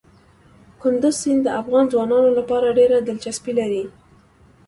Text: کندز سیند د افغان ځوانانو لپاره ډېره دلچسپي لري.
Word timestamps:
کندز 0.81 1.15
سیند 1.21 1.41
د 1.45 1.49
افغان 1.61 1.85
ځوانانو 1.93 2.29
لپاره 2.39 2.75
ډېره 2.77 2.97
دلچسپي 2.99 3.53
لري. 3.59 3.83